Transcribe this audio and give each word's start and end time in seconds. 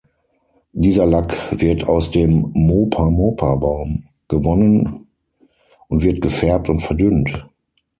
Dieser 0.73 1.05
Lack 1.05 1.37
wird 1.51 1.83
aus 1.83 2.09
dem 2.09 2.49
Mopa-Mopa-Baum 2.55 4.05
gewonnen 4.29 5.05
und 5.89 6.01
wird 6.01 6.21
gefärbt 6.21 6.69
und 6.69 6.79
verdünnt. 6.79 7.45